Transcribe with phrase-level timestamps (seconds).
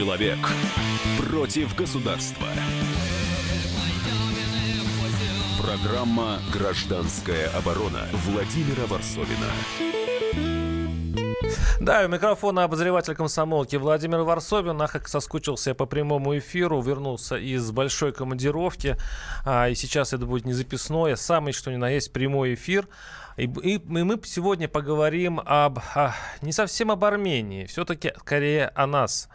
[0.00, 0.38] Человек
[1.18, 2.46] против государства.
[5.60, 9.50] Программа «Гражданская оборона» Владимира Варсовина.
[11.80, 14.80] Да, у микрофона обозреватель комсомолки Владимир Варсобин.
[14.80, 18.96] Ах, как соскучился по прямому эфиру, вернулся из большой командировки.
[19.44, 22.88] А, и сейчас это будет не записное, самый что ни на есть прямой эфир.
[23.36, 28.86] И, и, и мы сегодня поговорим об, а, не совсем об Армении, все-таки скорее о
[28.86, 29.28] нас,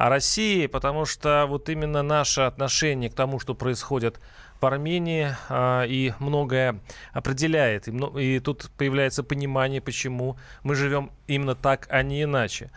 [0.00, 4.18] о России, потому что вот именно наше отношение к тому, что происходит
[4.58, 6.80] в Армении а, и многое
[7.12, 7.86] определяет.
[7.86, 12.70] И, тут появляется понимание, почему мы живем именно так, а не иначе.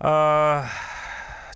[0.00, 0.66] А,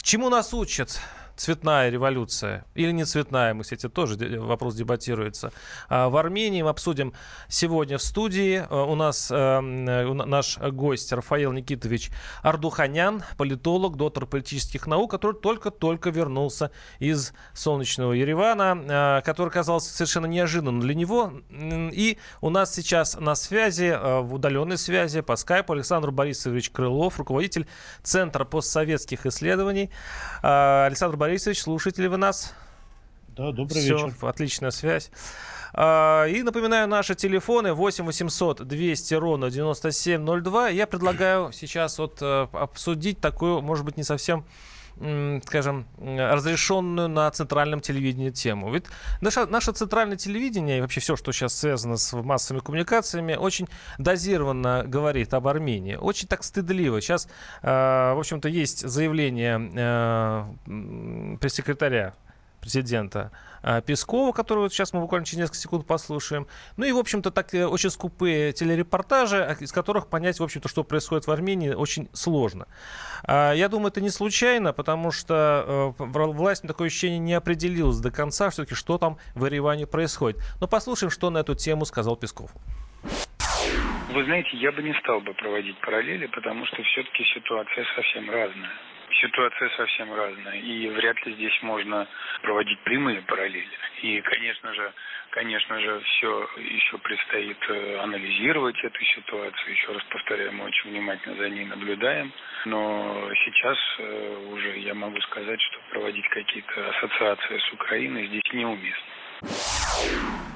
[0.00, 1.00] чему нас учат
[1.36, 5.52] цветная революция или не цветная, мы, кстати, тоже вопрос дебатируется.
[5.88, 7.12] А, в Армении мы обсудим
[7.48, 8.64] сегодня в студии.
[8.68, 12.10] А, у нас а, наш гость Рафаэл Никитович
[12.42, 20.80] Ардуханян, политолог, доктор политических наук, который только-только вернулся из солнечного Еревана, который оказался совершенно неожиданным
[20.80, 21.32] для него.
[21.50, 27.66] И у нас сейчас на связи, в удаленной связи по скайпу Александр Борисович Крылов, руководитель
[28.02, 29.90] Центра постсоветских исследований.
[30.42, 32.52] Александр Борисович, слушаете ли вы нас?
[33.28, 34.14] Да, добрый Все, вечер.
[34.20, 35.10] отличная связь.
[35.72, 40.68] А, и напоминаю, наши телефоны 8 800 200 ровно 9702.
[40.68, 44.44] Я предлагаю сейчас вот обсудить такую, может быть, не совсем
[45.44, 48.72] скажем, разрешенную на центральном телевидении тему.
[48.72, 48.86] Ведь
[49.20, 54.84] наше, наше центральное телевидение и вообще все, что сейчас связано с массовыми коммуникациями, очень дозированно
[54.86, 55.96] говорит об Армении.
[55.96, 57.00] Очень так стыдливо.
[57.00, 57.28] Сейчас,
[57.62, 57.68] э,
[58.14, 62.14] в общем-то, есть заявление э, пресс-секретаря
[62.64, 63.30] президента
[63.62, 66.46] а, Пескова, которую сейчас мы буквально через несколько секунд послушаем.
[66.76, 70.68] Ну и, в общем-то, так э, очень скупые телерепортажи, а, из которых понять, в общем-то,
[70.68, 72.66] что происходит в Армении, очень сложно.
[73.24, 78.10] А, я думаю, это не случайно, потому что э, власть, такое ощущение, не определилась до
[78.10, 80.40] конца, все-таки, что там в Ереване происходит.
[80.60, 82.50] Но послушаем, что на эту тему сказал Песков.
[84.14, 88.70] Вы знаете, я бы не стал бы проводить параллели, потому что все-таки ситуация совсем разная
[89.20, 92.06] ситуация совсем разная, и вряд ли здесь можно
[92.42, 93.68] проводить прямые параллели.
[94.02, 94.92] И, конечно же,
[95.30, 99.72] конечно же, все еще предстоит э, анализировать эту ситуацию.
[99.72, 102.32] Еще раз повторяю, мы очень внимательно за ней наблюдаем.
[102.64, 110.53] Но сейчас э, уже я могу сказать, что проводить какие-то ассоциации с Украиной здесь неуместно.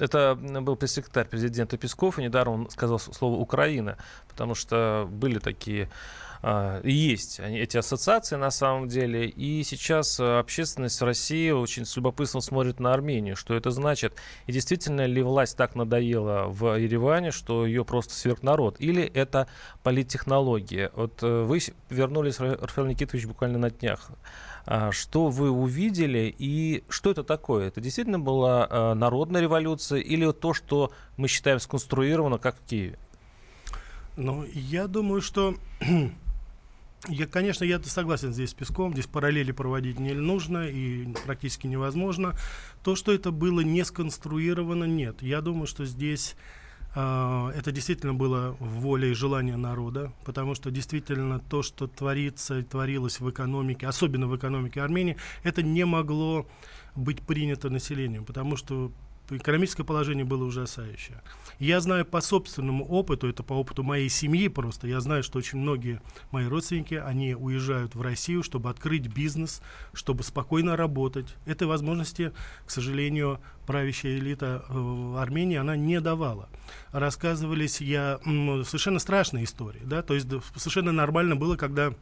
[0.00, 3.96] Это был пресс-секретарь президента Песков, и недаром он сказал слово «Украина»,
[4.28, 5.88] потому что были такие
[6.42, 9.28] а, есть эти ассоциации на самом деле.
[9.28, 13.36] И сейчас э, общественность в России очень с любопытством смотрит на Армению.
[13.36, 14.14] Что это значит?
[14.46, 18.76] И действительно ли власть так надоела в Ереване, что ее просто сверг народ?
[18.78, 19.48] Или это
[19.82, 20.90] политтехнология?
[20.94, 24.10] Вот э, вы вернулись, Рафаэл Никитович, буквально на днях.
[24.66, 27.68] А, что вы увидели и что это такое?
[27.68, 32.98] Это действительно была э, народная революция или то, что мы считаем сконструировано, как в Киеве?
[34.16, 35.56] Ну, я думаю, что
[37.08, 42.34] Я, конечно, я согласен здесь с Песком, здесь параллели проводить не нужно и практически невозможно.
[42.84, 45.22] То, что это было не сконструировано, нет.
[45.22, 46.36] Я думаю, что здесь
[46.94, 53.30] это действительно было воля и желание народа, потому что действительно то, что творится творилось в
[53.30, 56.46] экономике, особенно в экономике Армении, это не могло
[56.96, 58.90] быть принято населением, потому что
[59.30, 61.22] экономическое положение было ужасающее.
[61.58, 65.58] Я знаю по собственному опыту, это по опыту моей семьи просто, я знаю, что очень
[65.58, 71.36] многие мои родственники, они уезжают в Россию, чтобы открыть бизнес, чтобы спокойно работать.
[71.46, 72.32] Этой возможности,
[72.66, 76.48] к сожалению, правящая элита э, Армении, она не давала.
[76.92, 81.94] Рассказывались я совершенно страшные истории, да, то есть совершенно нормально было, когда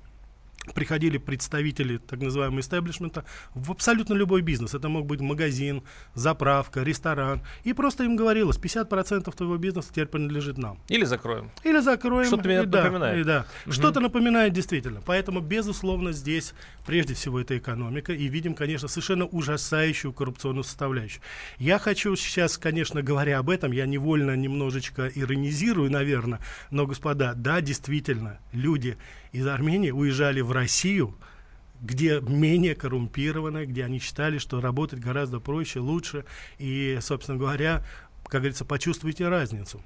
[0.72, 3.24] приходили представители так называемого истеблишмента
[3.54, 4.74] в абсолютно любой бизнес.
[4.74, 5.82] Это мог быть магазин,
[6.14, 7.42] заправка, ресторан.
[7.64, 10.78] И просто им говорилось, 50% твоего бизнеса теперь принадлежит нам.
[10.88, 11.50] Или закроем.
[11.64, 12.26] Или закроем.
[12.26, 13.18] Что-то меня да, напоминает.
[13.18, 13.46] И, да.
[13.66, 13.72] Угу.
[13.72, 15.00] Что-то напоминает действительно.
[15.04, 16.54] Поэтому, безусловно, здесь
[16.86, 18.12] прежде всего это экономика.
[18.12, 21.22] И видим, конечно, совершенно ужасающую коррупционную составляющую.
[21.58, 26.40] Я хочу сейчас, конечно, говоря об этом, я невольно немножечко иронизирую, наверное.
[26.70, 28.96] Но, господа, да, действительно, люди
[29.32, 31.14] из Армении уезжали в Россию,
[31.80, 36.24] где менее коррумпировано, где они считали, что работать гораздо проще, лучше.
[36.58, 37.84] И, собственно говоря,
[38.24, 39.82] как говорится, почувствуйте разницу.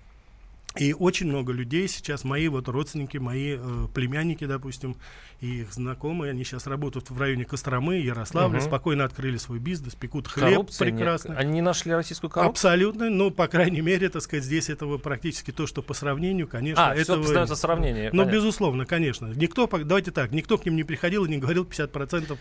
[0.77, 4.97] И очень много людей сейчас, мои вот родственники, мои э, племянники, допустим,
[5.41, 8.65] и их знакомые, они сейчас работают в районе Костромы, Ярославля, угу.
[8.65, 11.31] спокойно открыли свой бизнес, пекут хлеб Коррупция прекрасно.
[11.31, 11.39] Нет.
[11.41, 12.71] Они не нашли российскую коррупцию?
[12.71, 16.91] Абсолютно, но, по крайней мере, так сказать, здесь этого практически то, что по сравнению, конечно.
[16.91, 17.23] А, этого...
[17.23, 18.11] все постоянно сравнение.
[18.13, 19.33] Ну, безусловно, конечно.
[19.35, 22.39] Никто, давайте так, никто к ним не приходил и не говорил 50%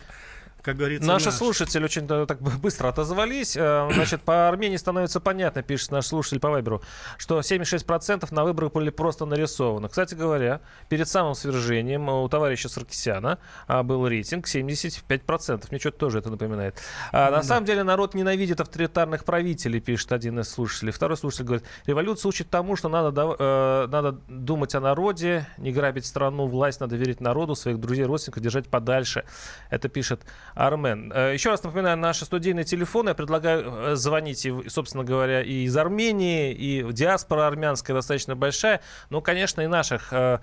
[0.62, 1.06] как говорится.
[1.06, 1.34] Наши наш.
[1.34, 3.56] слушатели очень так быстро отозвались.
[3.56, 6.82] Э, значит, по Армении становится понятно, пишет наш слушатель по Вайберу,
[7.18, 9.88] что 76% на выборах были просто нарисованы.
[9.88, 15.66] Кстати говоря, перед самым свержением у товарища Саркисяна а, был рейтинг 75%.
[15.70, 16.80] Мне что-то тоже это напоминает.
[17.12, 17.42] А, на да.
[17.42, 20.92] самом деле народ ненавидит авторитарных правителей, пишет один из слушателей.
[20.92, 26.06] Второй слушатель говорит, революция учит тому, что надо, э, надо думать о народе, не грабить
[26.06, 29.24] страну, власть, надо верить народу, своих друзей, родственников держать подальше.
[29.70, 30.22] Это пишет
[30.54, 31.12] Армен.
[31.14, 33.10] Э, еще раз напоминаю, наши студийные телефоны.
[33.10, 38.80] Я предлагаю э, звонить, собственно говоря, и из Армении, и диаспора армянская достаточно большая.
[39.10, 40.38] Ну, конечно, и наших э,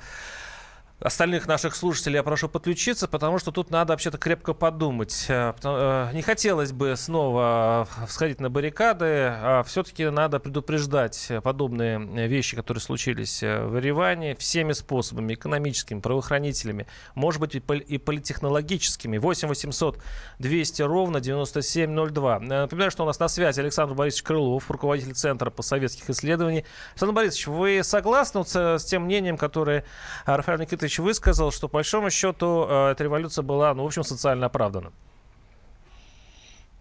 [0.99, 5.25] остальных наших слушателей я прошу подключиться, потому что тут надо вообще-то крепко подумать.
[5.29, 12.55] Э, э, не хотелось бы снова сходить на баррикады, а все-таки надо предупреждать подобные вещи,
[12.55, 16.85] которые случились э, в Ереване, всеми способами, экономическими, правоохранителями,
[17.15, 19.17] может быть и политехнологическими.
[19.17, 19.99] 8 800
[20.39, 22.39] 200 ровно 9702.
[22.39, 26.65] Напоминаю, что у нас на связи Александр Борисович Крылов, руководитель Центра по советских исследований.
[26.91, 29.85] Александр Борисович, вы согласны с тем мнением, которое
[30.25, 34.03] Рафаэль Никитович Владимирович высказал, что по большому счету э, эта революция была, ну, в общем,
[34.03, 34.91] социально оправдана.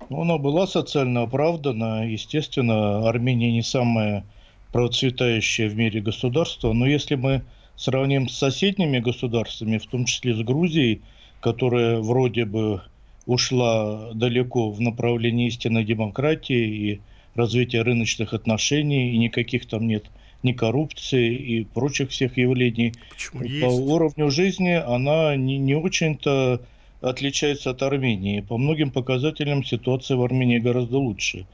[0.08, 2.10] Ну, она была социально оправдана.
[2.10, 4.24] Естественно, Армения не самое
[4.72, 6.72] процветающее в мире государство.
[6.72, 7.42] Но если мы
[7.76, 11.02] сравним с соседними государствами, в том числе с Грузией,
[11.40, 12.80] которая вроде бы
[13.26, 17.00] ушла далеко в направлении истинной демократии и
[17.34, 20.04] развития рыночных отношений, и никаких там нет
[20.42, 22.94] ни коррупции и прочих всех явлений.
[23.10, 23.40] Почему?
[23.40, 23.80] По Есть.
[23.80, 26.60] уровню жизни она не, не очень-то
[27.00, 28.40] отличается от Армении.
[28.40, 31.46] По многим показателям ситуация в Армении гораздо лучше.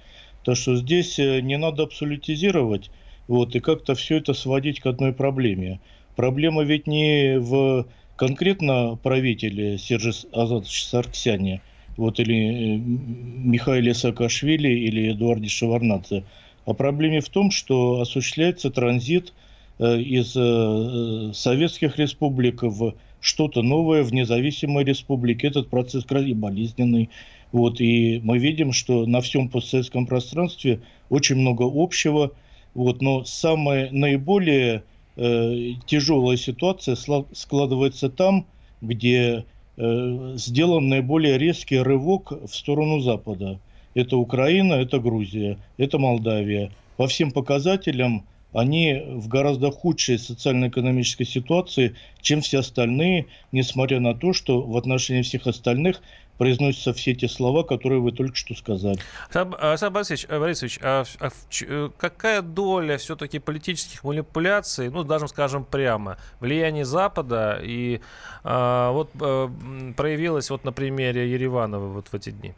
[0.44, 2.90] Так что здесь э, не надо абсолютизировать
[3.28, 5.80] вот, и как-то все это сводить к одной проблеме.
[6.16, 11.62] Проблема ведь не в конкретно правителе Сержи Азатовича Сарксяне,
[11.96, 16.24] вот, или э, Михаиле Саакашвили, или Эдуарде Шеварнадзе.
[16.66, 19.32] А проблема в том, что осуществляется транзит
[19.78, 25.46] э, из э, советских республик в что-то новое, в независимые республики.
[25.46, 27.10] Этот процесс крайне болезненный.
[27.52, 32.32] Вот, и мы видим, что на всем постсоветском пространстве очень много общего.
[32.74, 34.82] Вот, но самая наиболее
[35.16, 36.96] э, тяжелая ситуация
[37.32, 38.46] складывается там,
[38.80, 39.44] где
[39.76, 43.60] э, сделан наиболее резкий рывок в сторону Запада.
[43.94, 46.70] Это Украина, это Грузия, это Молдавия.
[46.96, 54.32] По всем показателям они в гораздо худшей социально-экономической ситуации, чем все остальные, несмотря на то,
[54.32, 56.00] что в отношении всех остальных
[56.38, 58.98] произносятся все те слова, которые вы только что сказали.
[59.30, 61.30] Сам, а, Борисович, э, Борисович а, а,
[61.62, 68.00] э, какая доля все-таки политических манипуляций, ну, даже скажем прямо, влияние Запада и
[68.42, 69.50] а, вот а,
[69.96, 72.54] проявилось вот на примере Ереванова вот в эти дни?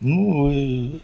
[0.00, 0.98] Ну, э,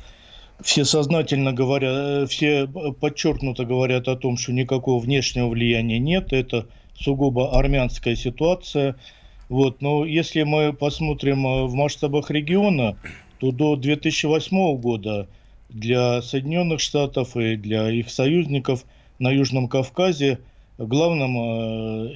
[0.63, 6.67] все сознательно говорят, э, все подчеркнуто говорят о том, что никакого внешнего влияния нет, это
[6.95, 8.97] сугубо армянская ситуация.
[9.49, 9.81] Вот.
[9.81, 12.97] Но если мы посмотрим э, в масштабах региона,
[13.39, 15.27] то до 2008 года
[15.71, 18.85] для Соединенных Штатов и для их союзников
[19.19, 20.39] на Южном Кавказе
[20.79, 22.11] главным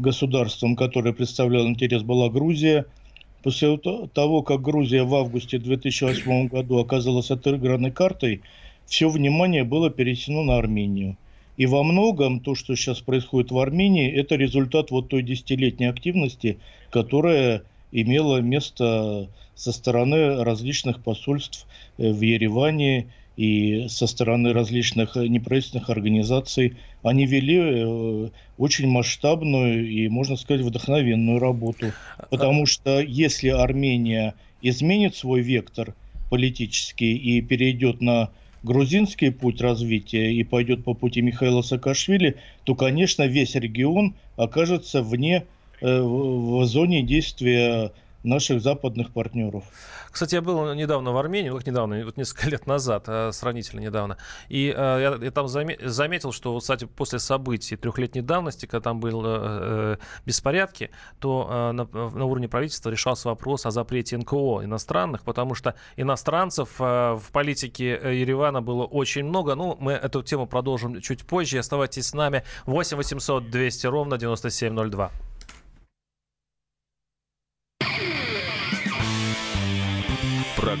[0.00, 2.86] государством, которое представляло интерес, была Грузия–
[3.44, 3.76] После
[4.14, 8.40] того, как Грузия в августе 2008 году оказалась отыгранной картой,
[8.86, 11.18] все внимание было перенесено на Армению.
[11.58, 16.58] И во многом то, что сейчас происходит в Армении, это результат вот той десятилетней активности,
[16.90, 21.66] которая имела место со стороны различных посольств
[21.98, 30.08] э, в Ереване и со стороны различных неправительственных организаций, они вели э, очень масштабную и,
[30.08, 31.92] можно сказать, вдохновенную работу.
[32.30, 35.94] Потому что если Армения изменит свой вектор
[36.30, 38.30] политический и перейдет на
[38.62, 45.44] грузинский путь развития и пойдет по пути Михаила Саакашвили, то, конечно, весь регион окажется вне,
[45.80, 47.92] э, в зоне действия
[48.24, 49.64] наших западных партнеров.
[50.10, 53.80] Кстати, я был недавно в Армении, ну как недавно, вот несколько лет назад, э, сравнительно
[53.80, 54.16] недавно,
[54.48, 59.16] и э, я, я там заметил, что, кстати, после событий трехлетней давности, когда там были
[59.16, 65.74] э, беспорядки, то на, на уровне правительства решался вопрос о запрете НКО иностранных, потому что
[65.96, 69.54] иностранцев в политике Еревана было очень много.
[69.54, 71.58] Ну, мы эту тему продолжим чуть позже.
[71.58, 72.44] Оставайтесь с нами.
[72.66, 75.10] 8 800 200 ровно 9702.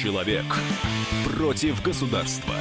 [0.00, 0.44] Человек
[1.24, 2.54] против государства.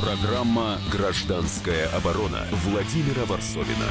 [0.00, 3.90] Программа «Гражданская оборона» Владимира Варсовина.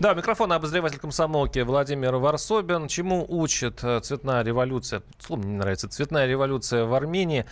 [0.00, 2.88] Да, микрофон обозреватель комсомолки Владимир Варсобин.
[2.88, 5.02] Чему учит э, цветная революция?
[5.20, 5.88] Слово мне нравится.
[5.88, 7.44] Цветная революция в Армении.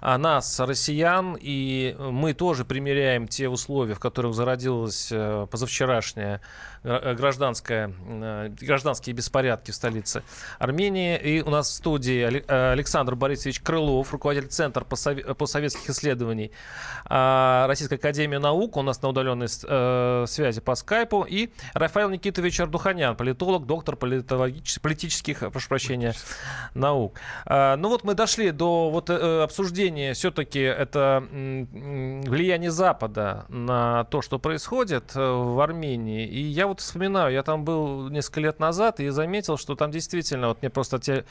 [0.00, 6.40] А нас, россиян, и мы тоже примеряем те условия, в которых зародилась э, позавчерашняя
[6.82, 7.92] Э, гражданская,
[8.58, 10.22] гражданские беспорядки в столице
[10.58, 11.18] Армении.
[11.18, 16.52] И у нас в студии Александр Борисович Крылов, руководитель Центра постсоветских исследований
[17.04, 18.78] Российской Академии Наук.
[18.78, 21.26] У нас на удаленной связи по скайпу.
[21.28, 21.50] И
[21.90, 26.14] Рафаэл Никитович Ардуханян, политолог, доктор политических, прошу прощения,
[26.72, 27.18] наук.
[27.48, 35.16] Ну вот мы дошли до вот обсуждения все-таки это влияние Запада на то, что происходит
[35.16, 36.28] в Армении.
[36.28, 40.46] И я вот вспоминаю, я там был несколько лет назад и заметил, что там действительно,
[40.46, 41.24] вот мне просто те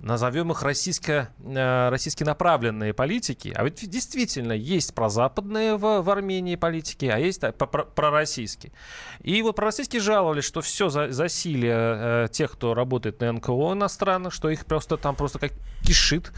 [0.00, 7.06] назовем их российско, э, направленные политики, а ведь действительно есть прозападные в, в Армении политики,
[7.06, 8.72] а есть а, пророссийские.
[9.22, 14.32] И вот пророссийские жаловались, что все за, засилие э, тех, кто работает на НКО иностранных,
[14.32, 15.52] что их просто там просто как
[15.82, 16.32] кишит,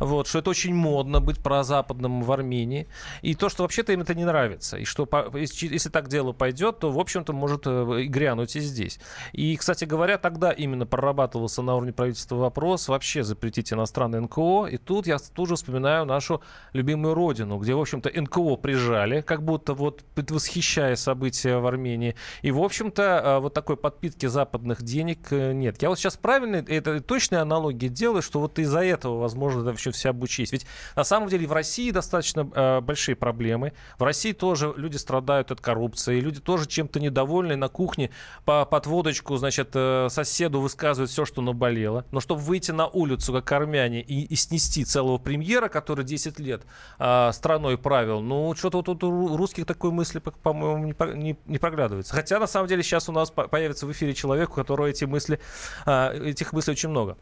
[0.00, 2.88] вот, что это очень модно быть прозападным в Армении,
[3.20, 6.90] и то, что вообще-то им это не нравится, и что если, так дело пойдет, то,
[6.90, 9.00] в общем-то, может э, грянуть и здесь.
[9.32, 14.68] И, кстати говоря, тогда именно прорабатывался на уровне правительства вопрос, вообще запретить иностранные НКО.
[14.70, 16.40] И тут я тут же вспоминаю нашу
[16.72, 22.14] любимую родину, где, в общем-то, НКО прижали, как будто вот предвосхищая события в Армении.
[22.42, 25.82] И, в общем-то, а, вот такой подпитки западных денег э, нет.
[25.82, 30.10] Я вот сейчас правильно, это точные аналогии делаю, что вот из-за этого, возможно, вообще все
[30.10, 30.52] обучись.
[30.52, 33.72] Ведь на самом деле в России достаточно э, большие проблемы.
[33.98, 38.10] В России тоже люди страдают от коррупции, люди тоже чем-то недовольны на кухне
[38.44, 42.04] по подводочку, значит, э, соседу высказывают все, что наболело.
[42.12, 46.62] Но чтобы выйти на улицу, как армяне, и, и снести целого премьера, который 10 лет
[46.98, 52.14] а, страной правил, ну, что-то тут у русских такой мысли, по-моему, не, не, не проглядывается.
[52.14, 55.40] Хотя, на самом деле, сейчас у нас появится в эфире человек, у которого эти мысли,
[55.86, 57.16] а, этих мыслей очень много.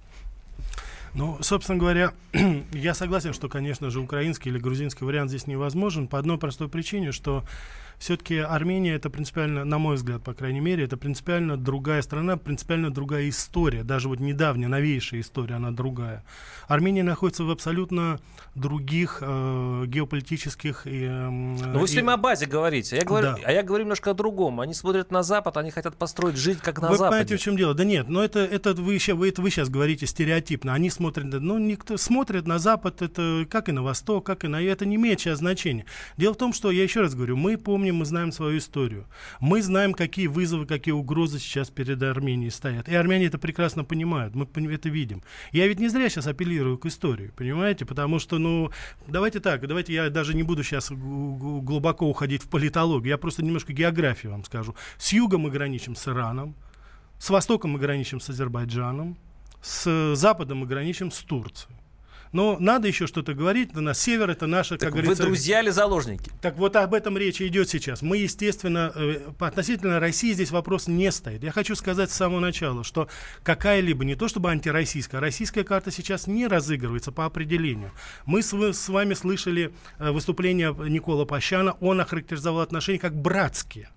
[1.15, 2.13] Ну, собственно говоря,
[2.73, 7.11] я согласен, что, конечно же, украинский или грузинский вариант здесь невозможен по одной простой причине,
[7.11, 7.45] что
[8.01, 12.91] все-таки Армения это принципиально, на мой взгляд, по крайней мере, это принципиально другая страна, принципиально
[12.91, 13.85] другая история.
[13.85, 16.25] Даже вот недавняя, новейшая история, она другая.
[16.67, 18.19] Армения находится в абсолютно
[18.55, 20.87] других э, геополитических...
[20.87, 22.97] Э, Но вы все время о базе говорите.
[22.97, 23.39] Я говорю, да.
[23.45, 24.61] А я говорю немножко о другом.
[24.61, 27.05] Они смотрят на Запад, они хотят построить жизнь как на вы Западе.
[27.05, 27.75] Вы понимаете, в чем дело?
[27.75, 30.73] Да нет, но это, это, вы, еще, вы, это вы сейчас говорите стереотипно.
[30.73, 34.63] Они смотрят, ну, никто смотрит на Запад, это как и на Восток, как и на...
[34.63, 35.85] Это не имеет сейчас значения.
[36.17, 39.07] Дело в том, что, я еще раз говорю, мы помним помним, мы знаем свою историю.
[39.41, 42.89] Мы знаем, какие вызовы, какие угрозы сейчас перед Арменией стоят.
[42.89, 45.23] И армяне это прекрасно понимают, мы это видим.
[45.53, 47.85] Я ведь не зря сейчас апеллирую к истории, понимаете?
[47.85, 48.71] Потому что, ну,
[49.09, 53.73] давайте так, давайте я даже не буду сейчас глубоко уходить в политологию, я просто немножко
[53.73, 54.75] географию вам скажу.
[54.99, 56.55] С югом мы граничим с Ираном,
[57.19, 59.17] с востоком мы граничим с Азербайджаном,
[59.63, 61.80] с западом мы граничим с Турцией.
[62.33, 63.75] Но надо еще что-то говорить.
[63.75, 65.23] На север это наша, как так говорится...
[65.23, 66.31] Вы друзья или заложники?
[66.41, 68.03] Так вот об этом речь идет сейчас.
[68.03, 71.43] Мы, естественно, э, относительно России здесь вопрос не стоит.
[71.43, 73.09] Я хочу сказать с самого начала, что
[73.43, 77.91] какая-либо, не то чтобы антироссийская, а российская карта сейчас не разыгрывается по определению.
[78.27, 81.73] Мы с, с вами слышали э, выступление Никола Пащана.
[81.81, 83.89] Он охарактеризовал отношения как братские.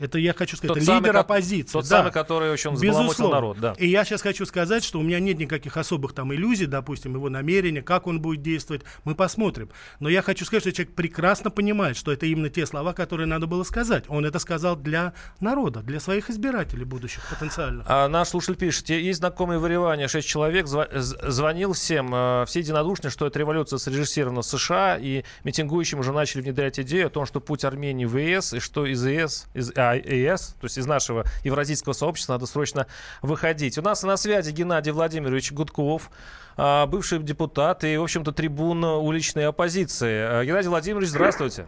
[0.00, 1.72] Это я хочу сказать, Тот это самый, лидер оппозиции.
[1.72, 1.98] Тот да.
[1.98, 3.34] самый, который, в общем, Безусловно.
[3.34, 3.74] народ, да.
[3.78, 7.28] И я сейчас хочу сказать, что у меня нет никаких особых там иллюзий, допустим, его
[7.28, 9.68] намерения, как он будет действовать, мы посмотрим.
[10.00, 13.46] Но я хочу сказать, что человек прекрасно понимает, что это именно те слова, которые надо
[13.46, 14.04] было сказать.
[14.08, 17.84] Он это сказал для народа, для своих избирателей будущих потенциальных.
[17.86, 22.44] А наш слушатель пишет, есть знакомые в Ереване, шесть человек, зва- з- звонил всем, э,
[22.46, 27.26] все единодушны, что эта революция срежиссирована США, и митингующим уже начали внедрять идею о том,
[27.26, 30.86] что путь Армении в ЕС, и что из ЕС, из а, ЕС, то есть из
[30.86, 32.86] нашего евразийского сообщества надо срочно
[33.22, 33.78] выходить.
[33.78, 36.10] У нас на связи Геннадий Владимирович Гудков,
[36.56, 40.44] бывший депутат и, в общем-то, трибун уличной оппозиции.
[40.44, 41.66] Геннадий Владимирович, здравствуйте.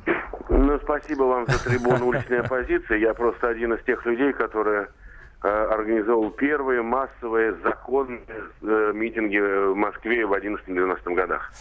[0.49, 3.01] Ну, спасибо вам за трибуну уличной оппозиции.
[3.01, 4.89] Я просто один из тех людей, которые
[5.49, 8.21] организовал первые массовые законные
[8.63, 11.53] э, митинги в Москве в 11-12 годах.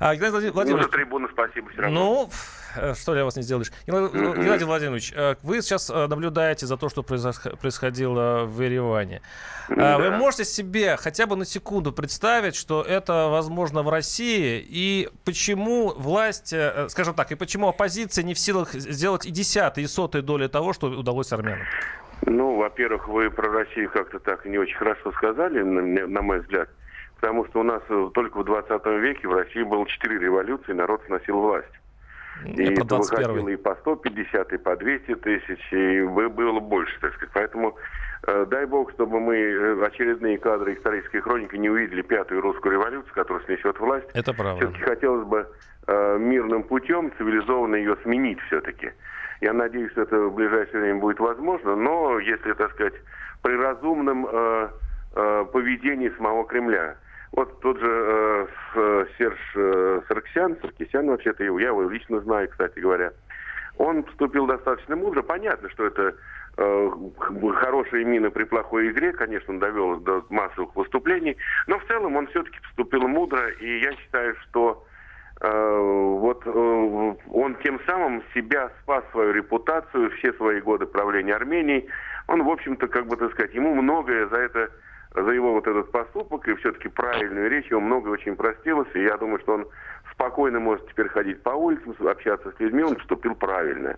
[0.00, 2.00] А, Геннадий Влади- Ну, Владимирович, за трибуну спасибо все равно.
[2.00, 2.30] Ну,
[2.82, 3.70] э, что ли я вас не сделаешь?
[3.86, 9.22] Геннадий Владимирович, э, вы сейчас э, наблюдаете за то, что происходило в Ереване.
[9.70, 10.16] А Вы Да.
[10.16, 16.52] можете себе хотя бы на секунду представить, что это возможно в России, и почему власть,
[16.52, 20.46] э, скажем так, и почему оппозиция не в силах сделать и десятые, и сотые доли
[20.48, 21.66] того, что удалось армянам?
[22.28, 26.68] Ну, во-первых, вы про Россию как-то так не очень хорошо сказали, на, на мой взгляд.
[27.20, 31.02] Потому что у нас э, только в 20 веке в России было четыре революции, народ
[31.06, 31.66] сносил власть.
[32.44, 36.96] И это выходило 21 и по 150, и по 200 тысяч, и бы- было больше,
[37.00, 37.32] так сказать.
[37.34, 37.76] Поэтому
[38.26, 43.12] э, дай бог, чтобы мы э, очередные кадры исторической хроники не увидели пятую русскую революцию,
[43.12, 44.06] которая снесет власть.
[44.14, 44.66] Это правда.
[44.66, 45.48] Все-таки хотелось бы
[45.88, 48.92] э, мирным путем цивилизованно ее сменить все-таки.
[49.40, 52.94] Я надеюсь, что это в ближайшее время будет возможно, но если, так сказать,
[53.42, 54.68] при разумном э,
[55.14, 56.96] э, поведении самого Кремля.
[57.32, 63.12] Вот тот же э, Серж э, Сарксян, Саркисян вообще-то я его лично знаю, кстати говоря,
[63.76, 65.22] он поступил достаточно мудро.
[65.22, 66.14] Понятно, что это
[66.56, 66.90] э,
[67.54, 71.36] хорошая мина при плохой игре, конечно, он довел до массовых выступлений,
[71.68, 74.84] но в целом он все-таки поступил мудро, и я считаю, что
[75.40, 81.88] вот э, он тем самым себя спас свою репутацию, все свои годы правления Арменией.
[82.26, 84.70] Он, в общем-то, как бы так сказать, ему многое за это,
[85.14, 89.16] за его вот этот поступок и все-таки правильную речь, ему многое очень простилось, и я
[89.16, 89.68] думаю, что он
[90.12, 93.96] спокойно может теперь ходить по улицам, общаться с людьми, он поступил правильно.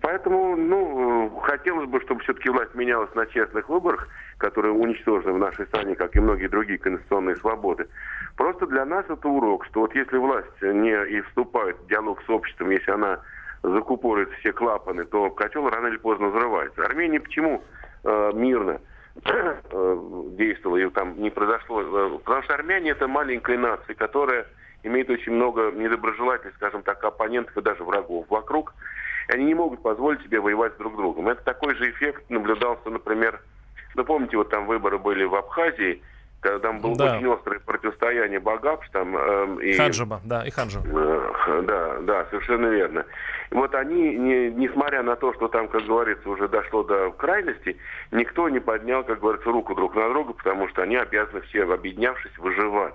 [0.00, 4.08] Поэтому, ну, хотелось бы, чтобы все-таки власть менялась на честных выборах,
[4.38, 7.88] которые уничтожены в нашей стране, как и многие другие конституционные свободы.
[8.36, 12.30] Просто для нас это урок, что вот если власть не и вступает в диалог с
[12.30, 13.20] обществом, если она
[13.62, 16.82] закупорит все клапаны, то котел рано или поздно взрывается.
[16.82, 17.62] Армения почему
[18.04, 18.80] э, мирно
[19.24, 19.98] э,
[20.30, 21.82] действовала и там не произошло?
[21.82, 24.46] Э, Потому что армяне это маленькая нация, которая
[24.82, 28.74] имеет очень много недоброжелательных, скажем так, оппонентов и даже врагов вокруг.
[29.28, 31.28] И они не могут позволить себе воевать друг с другом.
[31.28, 33.40] Это такой же эффект наблюдался, например,
[33.94, 36.02] ну помните, вот там выборы были в Абхазии,
[36.40, 37.16] когда там было Да.
[37.18, 40.84] очень острое противостояние Багапш там эм, и Хаджиба, да, и Хаджиба.
[40.88, 43.04] Э, Да, да, совершенно верно.
[43.50, 47.76] И вот они, не- несмотря на то, что там, как говорится, уже дошло до крайности,
[48.10, 52.36] никто не поднял, как говорится, руку друг на друга, потому что они обязаны все, объединявшись,
[52.38, 52.94] выживать.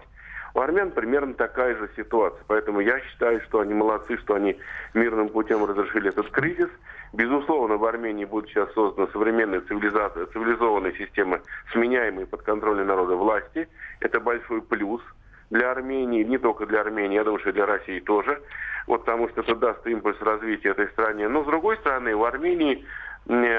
[0.58, 2.44] У армян примерно такая же ситуация.
[2.48, 4.58] Поэтому я считаю, что они молодцы, что они
[4.96, 6.70] мирным путем разрешили этот кризис.
[7.14, 11.42] Безусловно, в Армении будет сейчас создана современная цивилизация, цивилизованная система,
[11.72, 13.68] сменяемой под контролем народа власти.
[14.00, 15.00] Это большой плюс
[15.52, 18.42] для Армении, не только для Армении, я думаю, что и для России тоже.
[18.88, 21.28] Вот потому что это даст импульс развития этой стране.
[21.28, 22.84] Но с другой стороны, в Армении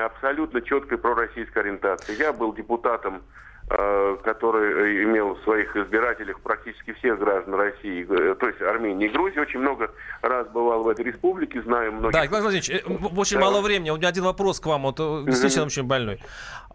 [0.04, 2.16] абсолютно четкая пророссийская ориентация.
[2.16, 3.22] Я был депутатом
[3.68, 9.38] который имел в своих избирателях практически всех граждан России, э, то есть Армении и Грузии.
[9.38, 9.90] Очень много
[10.22, 12.12] раз бывал в этой республике, знаю многих.
[12.12, 12.80] Да, Игнат Владимирович, э,
[13.16, 13.44] очень Да.
[13.44, 13.90] мало времени.
[13.90, 14.82] У меня один вопрос к вам.
[14.82, 16.20] Вот э, действительно очень больной.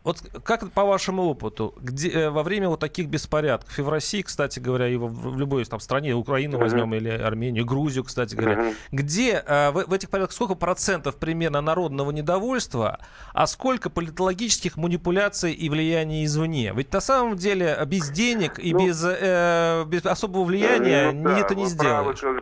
[0.04, 4.22] Вот как по вашему опыту, где, э, во время вот таких беспорядков, и в России,
[4.22, 8.58] кстати говоря, и в, в любой там стране, Украину возьмем или Армению, Грузию, кстати говоря,
[8.64, 8.74] Мгм.
[8.92, 13.00] где э, в, в этих порядках сколько процентов примерно народного недовольства,
[13.34, 16.74] а сколько политологических манипуляций и влияния извне?
[16.76, 21.24] Ведь на самом деле э, без денег и Ну, без, э, без особого влияния Ну
[21.24, 22.42] да, это не вы правы, сделаешь.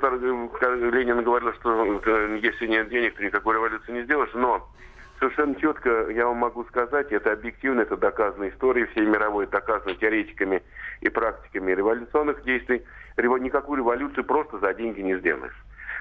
[0.60, 4.68] когда, Ленин говорил, что э, если нет денег, то никакой революции не сделаешь, но
[5.20, 10.64] совершенно четко я вам могу сказать, это объективно, это доказано историей всей мировой, доказано теоретиками
[11.02, 12.84] и практиками революционных действий.
[13.18, 15.56] Никакую революцию просто за деньги не сделаешь.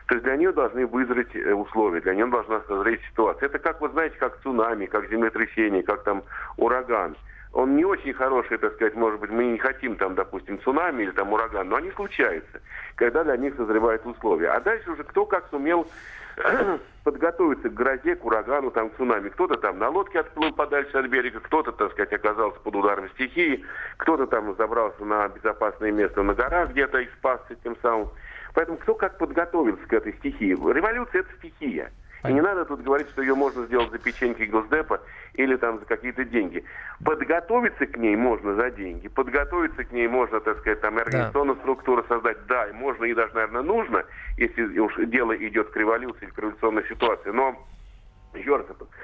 [0.06, 3.46] То есть для нее должны вызреть э, условия, для нее должна созреть ситуация.
[3.46, 6.24] Это как, вы знаете, как цунами, как землетрясение, как там
[6.56, 7.16] ураган.
[7.52, 11.10] Он не очень хороший, так сказать, может быть, мы не хотим там, допустим, цунами или
[11.10, 12.60] там ураган, но они случаются,
[12.94, 14.50] когда для них созревают условия.
[14.50, 15.86] А дальше уже кто как сумел
[17.04, 19.30] подготовиться к грозе, к урагану, там, к цунами.
[19.30, 23.64] Кто-то там на лодке отплыл подальше от берега, кто-то, так сказать, оказался под ударом стихии,
[23.96, 28.10] кто-то там забрался на безопасное место на горах где-то и спасся тем самым.
[28.54, 30.52] Поэтому кто как подготовился к этой стихии?
[30.52, 31.92] Революция– это стихия.
[32.28, 35.00] И не надо тут говорить, что ее можно сделать за печеньки Госдепа
[35.34, 36.64] или там за какие-то деньги.
[37.04, 41.62] Подготовиться к ней можно за деньги, подготовиться к ней можно, так сказать, там организационную да.
[41.62, 44.04] структуру создать, да, и можно и даже, наверное, нужно,
[44.36, 47.30] если уж дело идет к революции, к революционной ситуации.
[47.30, 47.66] Но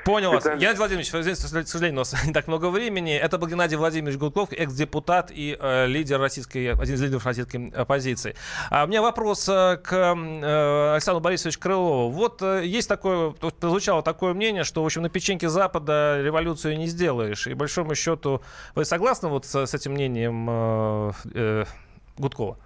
[0.04, 0.44] Понял вас.
[0.44, 3.12] Геннадий Владимирович, к сожалению, у нас не так много времени.
[3.14, 8.36] Это был Геннадий Владимирович Гудков, экс-депутат и э, лидер российской, один из лидеров российской оппозиции.
[8.70, 12.10] А у меня вопрос э, к э, Александру Борисовичу Крылову.
[12.10, 16.86] Вот э, есть такое, прозвучало такое мнение, что, в общем, на печеньке Запада революцию не
[16.86, 17.48] сделаешь.
[17.48, 18.42] И, большому счету,
[18.76, 21.64] вы согласны вот с, с этим мнением э, э,
[22.16, 22.58] Гудкова?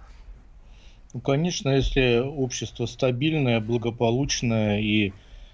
[1.13, 5.11] Ну, конечно, если общество стабильное, благополучное и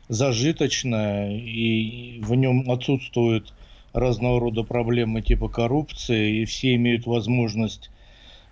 [0.09, 3.53] зажиточное, и в нем отсутствуют
[3.93, 7.89] разного рода проблемы типа коррупции, и все имеют возможность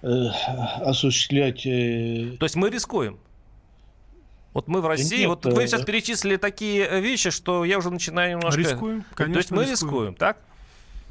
[0.02, 0.08] э,
[0.82, 1.66] осуществлять...
[1.66, 2.36] Э...
[2.40, 3.20] То есть мы рискуем?
[4.54, 7.92] Вот мы в России, Нет, вот вы сейчас э, перечислили такие вещи, что я уже
[7.92, 8.60] начинаю немножко...
[8.60, 10.38] Рискуем, конечно, То есть мы рискуем, рискуем так?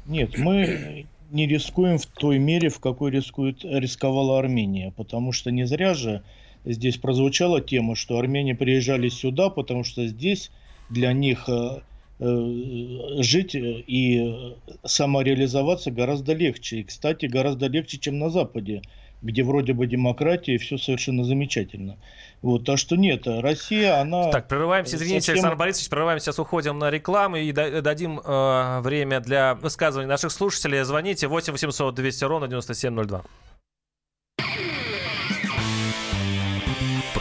[0.07, 5.65] Нет, мы не рискуем в той мере, в какой рискует, рисковала Армения, потому что не
[5.65, 6.23] зря же
[6.65, 10.51] здесь прозвучала тема, что армяне приезжали сюда, потому что здесь
[10.89, 11.81] для них э,
[12.19, 16.77] э, жить и самореализоваться гораздо легче.
[16.77, 18.81] И, кстати, гораздо легче, чем на Западе,
[19.21, 21.97] где вроде бы демократия и все совершенно замечательно.
[22.41, 24.29] Вот, а что нет, Россия, она...
[24.31, 25.35] Так, прерываемся, извините, совсем...
[25.35, 30.83] Александр Борисович, прерываемся, сейчас уходим на рекламу и дадим э, время для высказываний наших слушателей.
[30.83, 33.23] Звоните 8 800 200 ровно 9702.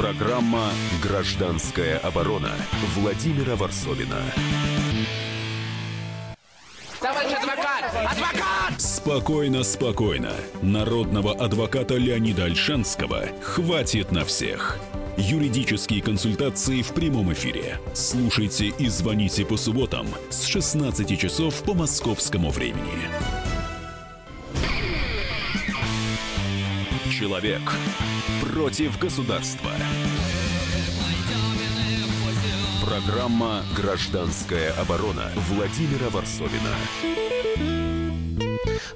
[0.05, 0.69] Программа
[1.03, 2.51] «Гражданская оборона»
[2.95, 4.21] Владимира Варсовина.
[7.01, 7.85] Товарищ адвокат!
[8.13, 8.81] Адвокат!
[8.83, 10.33] Спокойно, спокойно.
[10.61, 14.79] Народного адвоката Леонида Альшанского хватит на всех.
[15.17, 17.81] Юридические консультации в прямом эфире.
[17.95, 23.09] Слушайте и звоните по субботам с 16 часов по московскому времени.
[27.11, 27.63] Человек
[28.55, 29.71] против государства.
[32.87, 36.71] Программа «Гражданская оборона» Владимира Варсовина.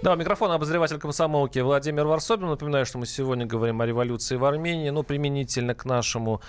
[0.01, 2.47] Да, микрофон обозреватель комсомолки Владимир Варсобин.
[2.47, 6.41] Напоминаю, что мы сегодня говорим о революции в Армении, но применительно к нашему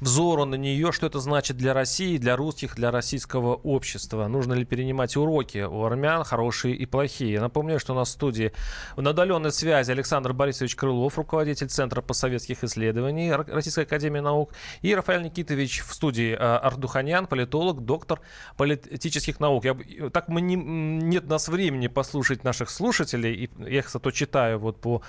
[0.00, 4.26] взору на нее, что это значит для России, для русских, для российского общества.
[4.28, 7.40] Нужно ли перенимать уроки у армян, хорошие и плохие.
[7.40, 8.52] Напомню, что у нас в студии
[8.96, 15.22] на удаленной связи Александр Борисович Крылов, руководитель Центра постсоветских исследований Российской Академии Наук, и Рафаэль
[15.22, 18.20] Никитович в студии а, Ардуханян, политолог, доктор
[18.56, 19.64] политических наук.
[19.64, 19.76] Я,
[20.12, 24.58] так мы не, нет у нас времени послушать наших слушателей, и я их зато читаю
[24.58, 25.02] вот по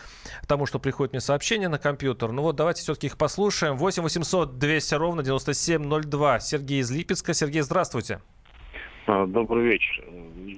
[0.47, 2.31] тому, что приходит мне сообщение на компьютер.
[2.31, 3.77] Ну вот давайте все-таки их послушаем.
[3.77, 6.39] 8 800 200 200 ровно 9702.
[6.39, 7.33] Сергей из Липецка.
[7.33, 8.21] Сергей, здравствуйте.
[9.07, 10.05] А, добрый вечер.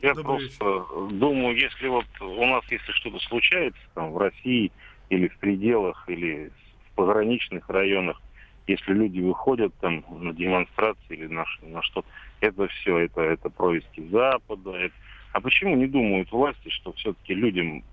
[0.03, 1.17] Я Добрый просто вечер.
[1.17, 4.71] думаю, если вот у нас, если что-то случается там, в России
[5.10, 6.51] или в пределах, или
[6.86, 8.21] в пограничных районах,
[8.67, 12.05] если люди выходят там на демонстрации или на, на что,
[12.41, 14.71] это все, это, это происки Запада.
[14.73, 14.93] Это...
[15.34, 17.84] А почему не думают власти, что все-таки людям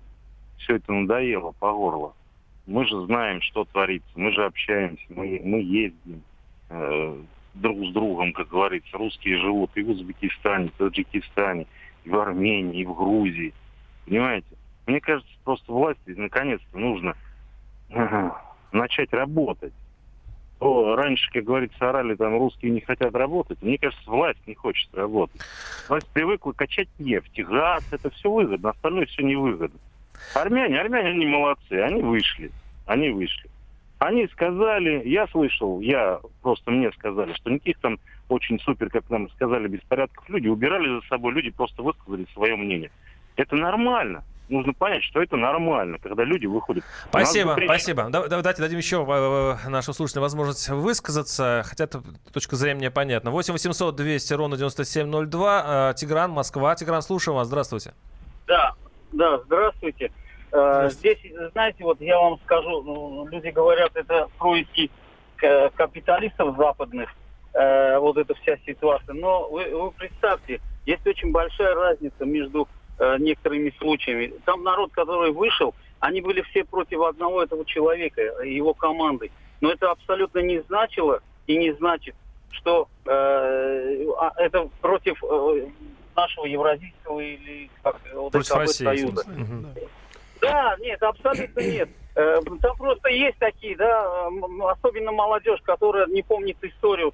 [0.59, 2.13] все это надоело по горло?
[2.69, 6.21] Мы же знаем, что творится, мы же общаемся, мы, мы ездим
[6.69, 7.17] э,
[7.55, 8.95] друг с другом, как говорится.
[8.95, 11.65] Русские живут и в Узбекистане, и в Таджикистане,
[12.03, 13.55] и в Армении, и в Грузии.
[14.05, 14.45] Понимаете?
[14.85, 17.15] Мне кажется, просто власти наконец-то нужно
[17.89, 18.29] э,
[18.71, 19.73] начать работать.
[20.59, 23.63] То раньше, как говорится, орали, там русские не хотят работать.
[23.63, 25.41] Мне кажется, власть не хочет работать.
[25.87, 29.79] Власть привыкла качать нефть, газ, это все выгодно, остальное все невыгодно.
[30.35, 32.51] Армяне, армяне, они молодцы, они вышли,
[32.89, 33.49] они вышли.
[33.99, 37.99] Они сказали, я слышал, я просто мне сказали, что никаких там
[38.29, 42.91] очень супер, как нам сказали, беспорядков люди убирали за собой, люди просто высказали свое мнение.
[43.35, 44.23] Это нормально.
[44.47, 46.83] Нужно понять, что это нормально, когда люди выходят.
[47.09, 48.09] Спасибо, спасибо.
[48.09, 52.01] Давайте дадим еще э, э, нашу слушателю возможность высказаться, хотя это
[52.33, 53.29] точка зрения понятна.
[53.29, 55.91] 8 800 200 ровно 9702.
[55.91, 56.73] Э, Тигран, Москва.
[56.73, 57.47] Тигран, слушаю вас.
[57.47, 57.93] Здравствуйте.
[58.47, 58.73] Да,
[59.11, 60.11] да, здравствуйте.
[60.51, 61.19] Э, здесь,
[61.51, 64.89] знаете, вот я вам скажу, ну, люди говорят, это происки
[65.75, 67.09] капиталистов западных,
[67.53, 69.13] э, вот эта вся ситуация.
[69.13, 74.33] Но вы, вы представьте, есть очень большая разница между э, некоторыми случаями.
[74.45, 79.31] Там народ, который вышел, они были все против одного этого человека, его команды.
[79.61, 82.15] Но это абсолютно не значило и не значит,
[82.51, 85.67] что э, а, это против э,
[86.15, 87.99] нашего евразийского или как,
[88.31, 89.25] против России, Союза.
[90.41, 91.89] Да, нет, абсолютно нет.
[92.15, 94.27] Э, там просто есть такие, да,
[94.71, 97.13] особенно молодежь, которая не помнит историю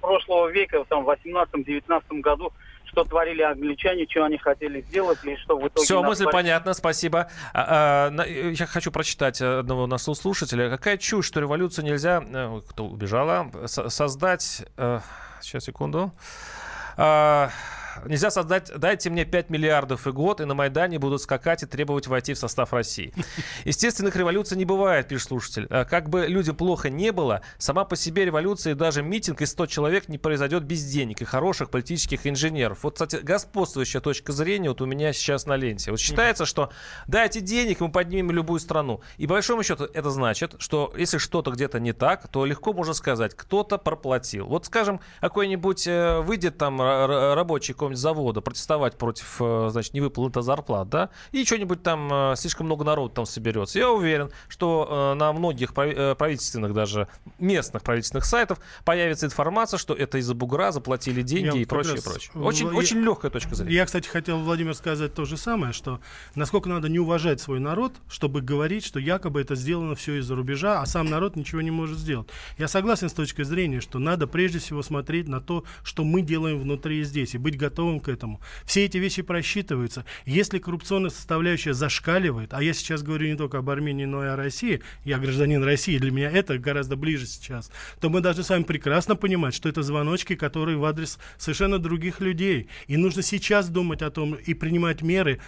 [0.00, 2.52] прошлого века, там, в 18-19 году,
[2.84, 5.84] что творили англичане, что они хотели сделать, и что в итоге...
[5.84, 7.28] Все, мысль понятна, спасибо.
[7.54, 10.68] А, а, я хочу прочитать одного нашего слушателя.
[10.70, 12.22] Какая чушь, что революцию нельзя...
[12.22, 13.50] Э, кто убежала?
[13.66, 14.64] Создать...
[14.76, 15.00] Э,
[15.40, 16.12] сейчас, секунду.
[16.96, 17.50] А,
[18.06, 22.06] нельзя создать, дайте мне 5 миллиардов и год, и на Майдане будут скакать и требовать
[22.06, 23.12] войти в состав России.
[23.64, 25.66] Естественных революций не бывает, пишет слушатель.
[25.70, 29.50] А как бы людям плохо не было, сама по себе революция и даже митинг из
[29.50, 32.80] 100 человек не произойдет без денег и хороших политических инженеров.
[32.82, 35.90] Вот, кстати, господствующая точка зрения вот у меня сейчас на ленте.
[35.90, 36.70] Вот считается, что
[37.06, 39.00] дайте денег, мы поднимем любую страну.
[39.18, 42.94] И по большому счету это значит, что если что-то где-то не так, то легко можно
[42.94, 44.46] сказать, кто-то проплатил.
[44.46, 50.88] Вот, скажем, какой-нибудь э, выйдет там рабочий какого-нибудь завода протестовать против, э, значит, невыплаты зарплат,
[50.88, 53.78] да, и что-нибудь там, э, слишком много народу там соберется.
[53.78, 60.18] Я уверен, что э, на многих правительственных, даже местных правительственных сайтов появится информация, что это
[60.18, 62.30] из-за бугра заплатили деньги я и прочее, раз, прочее.
[62.34, 63.74] Очень, я, очень легкая точка зрения.
[63.74, 66.00] Я, кстати, хотел, Владимир, сказать то же самое, что
[66.36, 70.80] насколько надо не уважать свой народ, чтобы говорить, что якобы это сделано все из-за рубежа,
[70.80, 72.28] а сам народ ничего не может сделать.
[72.58, 76.60] Я согласен с точкой зрения, что надо прежде всего смотреть на то, что мы делаем
[76.60, 78.40] внутри здесь, и быть готовым готовым к этому.
[78.66, 80.04] Все эти вещи просчитываются.
[80.26, 84.36] Если коррупционная составляющая зашкаливает, а я сейчас говорю не только об Армении, но и о
[84.36, 88.64] России, я гражданин России, для меня это гораздо ближе сейчас, то мы должны с вами
[88.64, 92.68] прекрасно понимать, что это звоночки, которые в адрес совершенно других людей.
[92.88, 95.40] И нужно сейчас думать о том и принимать меры,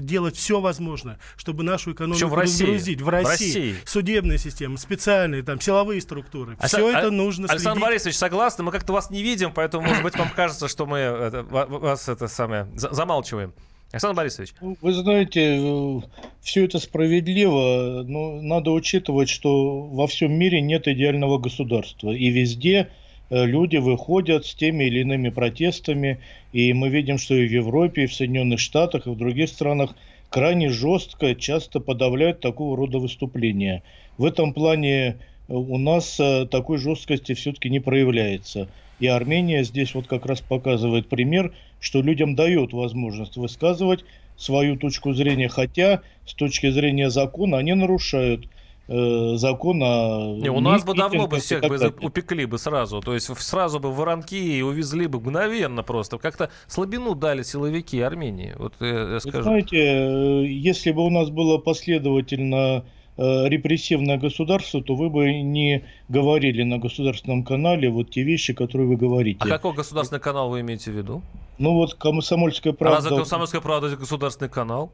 [0.00, 2.64] делать все возможное, чтобы нашу экономику в России.
[2.64, 3.00] разгрузить.
[3.00, 3.24] В России.
[3.24, 3.76] в России.
[3.84, 6.56] Судебная система, специальные там силовые структуры.
[6.58, 7.88] А все это нужно Александр следить.
[7.88, 8.64] Борисович, согласны.
[8.64, 12.28] Мы как-то вас не видим, поэтому, может быть, вам кажется, что мы это, вас это
[12.28, 13.52] самое замалчиваем.
[13.92, 14.54] Александр Борисович.
[14.62, 16.00] Ну, вы знаете, э,
[16.40, 22.10] все это справедливо, но надо учитывать, что во всем мире нет идеального государства.
[22.10, 22.88] И везде
[23.28, 26.20] э, люди выходят с теми или иными протестами.
[26.54, 29.94] И мы видим, что и в Европе, и в Соединенных Штатах, и в других странах
[30.30, 33.82] крайне жестко, часто подавляют такого рода выступления.
[34.16, 35.14] В этом плане э,
[35.48, 36.18] у нас
[36.50, 38.68] такой жесткости все-таки не проявляется.
[39.02, 44.04] И Армения здесь вот как раз показывает пример, что людям дает возможность высказывать
[44.36, 48.46] свою точку зрения, хотя с точки зрения закона они нарушают
[48.86, 50.36] э, закон о...
[50.38, 53.00] Не, у нас бы давно бы всех бы упекли бы сразу.
[53.00, 56.18] То есть сразу бы воронки и увезли бы мгновенно просто.
[56.18, 58.54] Как-то слабину дали силовики Армении.
[58.56, 59.38] Вот я, я скажу.
[59.38, 65.32] Вы знаете, э, если бы у нас было последовательно Э, репрессивное государство, то вы бы
[65.42, 69.38] не говорили на государственном канале вот те вещи, которые вы говорите.
[69.40, 71.22] А какой государственный канал вы имеете в виду?
[71.58, 72.96] Ну вот «Комсомольская правда».
[72.96, 74.92] Разве «Комсомольская правда» это государственный канал?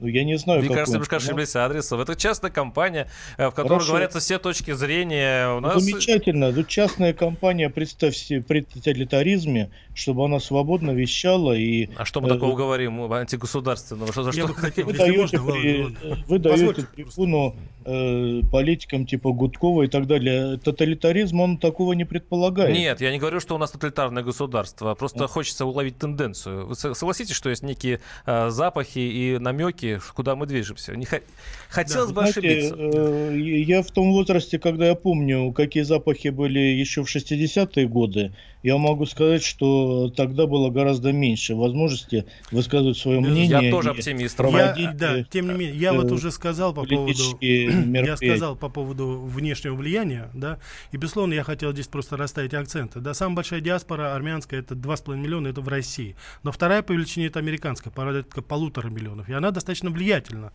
[0.00, 2.00] Ну, я не знаю, Мне кажется, немножко ошиблись адресом.
[2.00, 3.88] Это частная компания, э, в которой Хорошо.
[3.88, 5.52] говорятся все точки зрения.
[5.56, 5.82] У нас...
[5.82, 6.52] Замечательно.
[6.52, 11.88] Тут частная компания, представьте, при тоталитаризме, чтобы она свободно вещала и...
[11.96, 14.12] А что мы э, такого говорим антигосударственного?
[14.12, 14.46] Что, за что?
[14.46, 15.96] Вы даете, при...
[16.28, 20.58] вы даете трибуну э, политикам типа Гудкова и так далее.
[20.58, 22.72] Тоталитаризм, он такого не предполагает.
[22.72, 24.94] Нет, я не говорю, что у нас тоталитарное государство.
[24.94, 25.28] Просто а.
[25.28, 26.66] хочется уловить тенденцию.
[26.66, 30.96] Вы согласитесь, что есть некие э, запахи и намеки, куда мы движемся?
[30.96, 31.20] Не х...
[31.68, 32.74] Хотелось да, бы знаете, ошибиться.
[32.78, 38.32] Э, я в том возрасте, когда я помню, какие запахи были еще в 60-е годы,
[38.62, 43.66] я могу сказать, что тогда было гораздо меньше возможности высказывать свое мнение.
[43.66, 44.38] Я тоже оптимист.
[44.40, 49.20] Я, да, тем не менее, я вот уже сказал по поводу я сказал по поводу
[49.20, 50.58] внешнего влияния, да,
[50.92, 53.00] и, безусловно, я хотел здесь просто расставить акценты.
[53.00, 56.16] Да, самая большая диаспора армянская, это 2,5 миллиона, это в России.
[56.42, 60.52] Но вторая по величине это американская, порядка полутора миллионов, и она достаточно влиятельна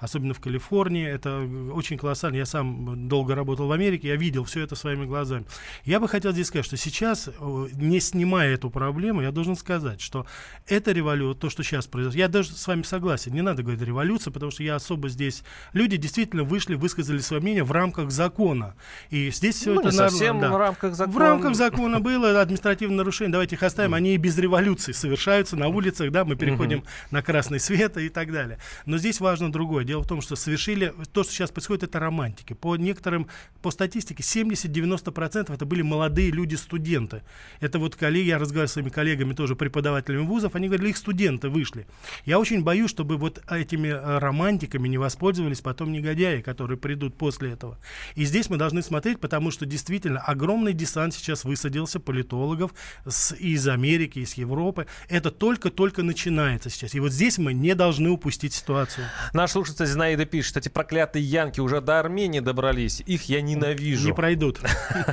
[0.00, 1.06] особенно в Калифорнии.
[1.06, 2.36] Это очень колоссально.
[2.36, 5.46] Я сам долго работал в Америке, я видел все это своими глазами.
[5.84, 10.00] Я бы хотел здесь сказать, что сейчас, э, не снимая эту проблему, я должен сказать,
[10.00, 10.26] что
[10.66, 14.30] эта революция, то, что сейчас произошло, я даже с вами согласен, не надо говорить революция,
[14.32, 15.42] потому что я особо здесь...
[15.72, 18.74] Люди действительно вышли, высказали свое мнение в рамках закона.
[19.10, 19.88] И здесь все ну, это...
[19.88, 20.52] Не совсем да.
[20.52, 21.16] в рамках закона.
[21.16, 23.32] В рамках закона было административное нарушение.
[23.32, 23.94] Давайте их оставим.
[23.94, 28.32] Они и без революции совершаются на улицах, да, мы переходим на красный свет и так
[28.32, 28.58] далее.
[28.84, 29.84] Но здесь важно другое.
[29.84, 30.92] Дело в том, что совершили...
[31.12, 32.52] То, что сейчас происходит, это романтики.
[32.52, 33.28] По некоторым,
[33.62, 37.22] по статистике, 70-90% это были молодые люди, студенты.
[37.60, 41.48] Это вот коллеги, я разговаривал с своими коллегами, тоже преподавателями вузов, они говорили, их студенты
[41.48, 41.86] вышли.
[42.24, 47.52] Я очень боюсь, чтобы вот этими э, романтиками не воспользовались потом негодяи, которые придут после
[47.52, 47.78] этого.
[48.14, 52.72] И здесь мы должны смотреть, потому что действительно огромный десант сейчас высадился политологов
[53.04, 54.86] с, из Америки, из Европы.
[55.08, 56.94] Это только-только начинается сейчас.
[56.94, 59.06] И вот здесь мы не должны упустить ситуацию.
[59.32, 63.00] Наш слушатель Зинаида пишет, эти проклятые янки уже до Армении добрались.
[63.06, 64.08] Их я ненавижу.
[64.08, 64.60] Не пройдут.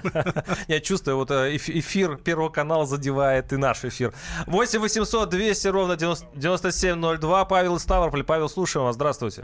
[0.68, 4.14] Я чувствую, вот э, эфир Первого канала задевает и наш эфир.
[4.48, 7.46] 8 800 200 ровно 9702.
[7.46, 8.24] Павел Ставрополь.
[8.24, 8.96] Павел, слушаем вас.
[8.96, 9.44] Здравствуйте.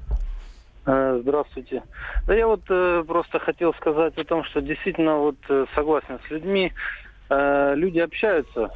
[0.85, 1.83] Э, здравствуйте.
[2.25, 5.37] Да я вот э, просто хотел сказать о том, что действительно вот
[5.75, 6.73] согласен с людьми.
[7.29, 8.69] Э, люди общаются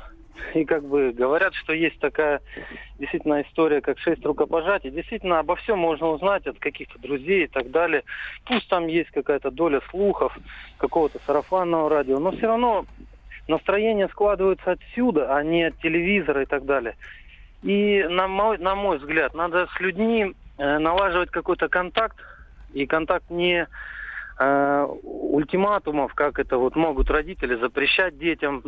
[0.54, 2.41] и как бы говорят, что есть такая
[3.00, 4.91] действительно история, как шесть рукопожатий.
[4.91, 8.04] Действительно, обо всем можно узнать от каких-то друзей и так далее.
[8.46, 10.38] Пусть там есть какая-то доля слухов,
[10.78, 12.86] какого-то сарафанного радио, но все равно
[13.48, 16.96] настроение складывается отсюда, а не от телевизора и так далее.
[17.62, 22.17] И на мой, на мой взгляд, надо с людьми э, налаживать какой-то контакт,
[22.74, 23.67] и контакт не
[24.39, 28.63] э, ультиматумов, как это вот могут родители запрещать детям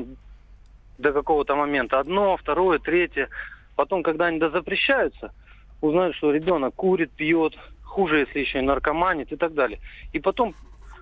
[0.97, 3.29] до какого-то момента одно, второе, третье.
[3.75, 5.33] Потом, когда они дозапрещаются,
[5.81, 9.79] узнают, что ребенок курит, пьет, хуже, если еще и наркоманит и так далее.
[10.13, 10.53] И потом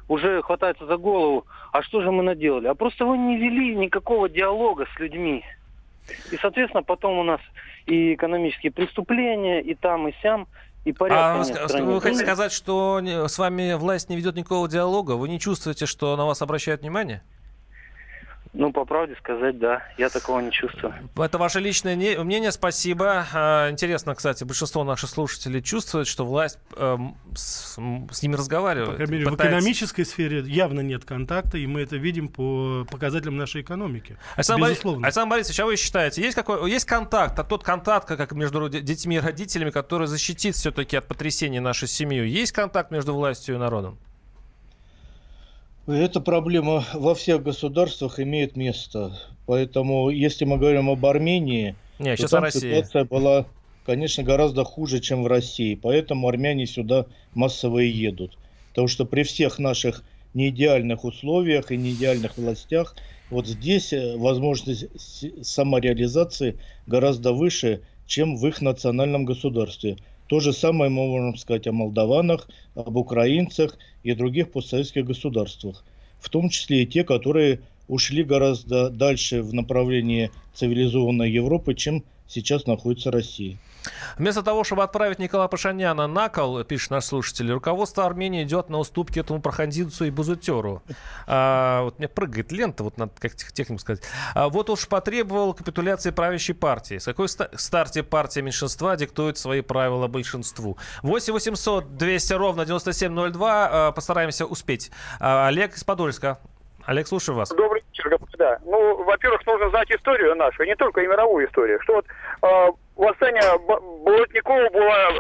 [0.07, 2.67] уже хватается за голову, а что же мы наделали?
[2.67, 5.43] А просто вы не вели никакого диалога с людьми.
[6.31, 7.39] И, соответственно, потом у нас
[7.85, 10.47] и экономические преступления, и там, и сям,
[10.85, 15.13] и порядка а нет Вы хотите сказать, что с вами власть не ведет никакого диалога?
[15.13, 17.23] Вы не чувствуете, что на вас обращают внимание?
[18.53, 19.81] Ну, по правде сказать, да.
[19.97, 20.93] Я такого не чувствую.
[21.17, 22.51] Это ваше личное мнение.
[22.51, 23.25] Спасибо.
[23.33, 26.97] А, интересно, кстати, большинство наших слушателей чувствует, что власть э,
[27.33, 27.79] с,
[28.11, 28.91] с ними разговаривает.
[28.91, 29.55] По крайней мере, пытается...
[29.55, 34.17] в экономической сфере явно нет контакта, и мы это видим по показателям нашей экономики.
[34.35, 35.01] Александр, Безусловно.
[35.01, 38.69] Борис, Александр Борисович, а вы считаете, есть, какой, есть контакт, а тот контакт, как между
[38.69, 43.57] детьми и родителями, который защитит все-таки от потрясений нашу семью, есть контакт между властью и
[43.57, 43.97] народом?
[45.87, 49.19] Эта проблема во всех государствах имеет место.
[49.45, 53.47] Поэтому, если мы говорим об Армении, Не, то там ситуация была,
[53.85, 55.75] конечно, гораздо хуже, чем в России.
[55.75, 58.37] Поэтому армяне сюда массово и едут.
[58.69, 62.95] Потому что при всех наших неидеальных условиях и неидеальных властях,
[63.29, 64.85] вот здесь э, возможность
[65.45, 69.97] самореализации гораздо выше, чем в их национальном государстве.
[70.27, 75.83] То же самое мы можем сказать о молдаванах, об украинцах и других постсоветских государствах,
[76.19, 82.65] в том числе и те, которые ушли гораздо дальше в направлении цивилизованной Европы, чем сейчас
[82.65, 83.57] находится Россия.
[84.17, 88.79] Вместо того, чтобы отправить Николая Пашиняна на кол, пишет наш слушатель, руководство Армении идет на
[88.79, 90.83] уступки этому проходимцу и бузутеру.
[91.27, 94.03] А, вот мне прыгает лента, вот надо как технику сказать.
[94.35, 96.97] А, вот уж потребовал капитуляции правящей партии.
[96.97, 100.77] С какой старте партия меньшинства диктует свои правила большинству?
[101.01, 103.69] 8 800 200 ровно 9702.
[103.71, 104.91] А, постараемся успеть.
[105.19, 106.39] А, Олег из Подольска.
[106.85, 107.49] Олег, слушаю вас.
[107.49, 108.59] Добрый вечер, господа.
[108.65, 111.79] Ну, во-первых, нужно знать историю нашу, не только и мировую историю.
[111.81, 112.05] Что вот
[112.41, 113.41] э, восстание
[114.03, 114.69] Болотникова,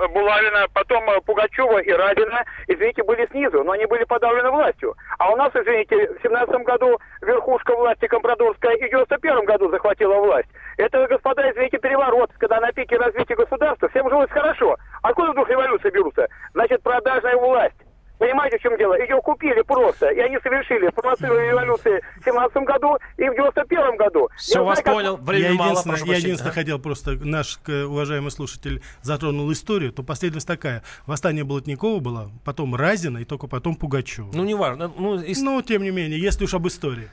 [0.09, 4.95] Булавина, потом э, Пугачева и Радина, извините, были снизу, но они были подавлены властью.
[5.17, 10.15] А у нас, извините, в 17 году верхушка власти Компрадорская и в 91 году захватила
[10.15, 10.49] власть.
[10.77, 14.75] Это, господа, извините, переворот, когда на пике развития государства всем жилось хорошо.
[15.01, 16.27] Откуда вдруг революции берутся?
[16.53, 17.82] Значит, продажная власть.
[18.33, 18.99] Понимаете, в чем дело?
[18.99, 24.27] Ее купили просто, и они совершили информационную революцию в 17 году и в 91 году.
[24.35, 25.27] Все, я вас знаю, понял, как...
[25.27, 26.55] время я мало, единственное, Я единственное а?
[26.55, 30.81] хотел просто, наш уважаемый слушатель затронул историю, то последовательность такая.
[31.05, 34.31] Восстание Болотникова было, потом Разина и только потом Пугачева.
[34.33, 34.91] Ну, не важно.
[34.97, 35.35] Ну, и...
[35.39, 37.09] ну, тем не менее, если уж об истории.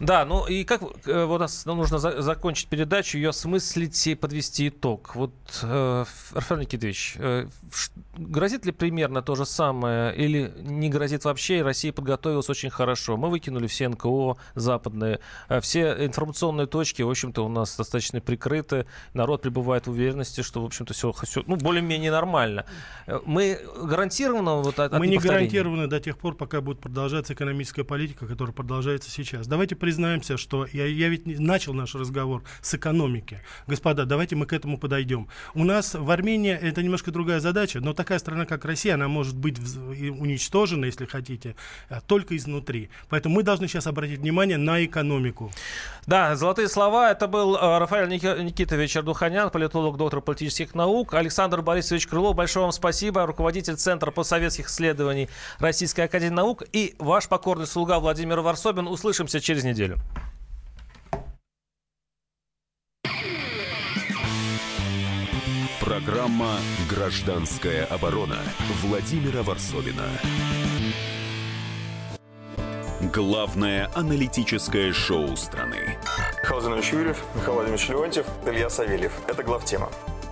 [0.00, 4.14] Да, ну и как э, вот нас нам нужно за, закончить передачу, ее осмыслить и
[4.14, 5.14] подвести итог.
[5.14, 7.48] Вот, э, Рафаэль Никитович, э,
[8.16, 13.16] грозит ли примерно то же самое или не грозит вообще, и Россия подготовилась очень хорошо?
[13.16, 18.86] Мы выкинули все НКО западные, э, все информационные точки, в общем-то, у нас достаточно прикрыты,
[19.12, 22.64] народ пребывает в уверенности, что, в общем-то, все, все ну, более-менее нормально.
[23.06, 27.84] Э, мы гарантированно вот от, Мы не гарантированы до тех пор, пока будет продолжаться экономическая
[27.84, 29.46] политика, которая продолжается сейчас.
[29.46, 33.40] Давайте признаемся, что я, я ведь начал наш разговор с экономики.
[33.66, 35.28] Господа, давайте мы к этому подойдем.
[35.54, 39.08] У нас в Армении это немножко другая задача, но так такая страна, как Россия, она
[39.08, 41.56] может быть уничтожена, если хотите,
[41.88, 42.90] а, только изнутри.
[43.08, 45.50] Поэтому мы должны сейчас обратить внимание на экономику.
[46.06, 47.10] Да, золотые слова.
[47.10, 51.14] Это был э, Рафаэль Никитович Ардуханян, политолог, доктор политических наук.
[51.14, 53.24] Александр Борисович Крылов, большое вам спасибо.
[53.24, 56.62] Руководитель Центра постсоветских исследований Российской Академии Наук.
[56.72, 58.86] И ваш покорный слуга Владимир Варсобин.
[58.86, 59.98] Услышимся через неделю.
[65.80, 68.38] Программа «Гражданская оборона»
[68.82, 70.08] Владимира Варсовина.
[73.12, 75.98] Главное аналитическое шоу страны.
[76.42, 79.12] Михаил Зинович Юрьев, Михаил Владимирович Леонтьев, Илья Савельев.
[79.28, 79.90] Это главтема.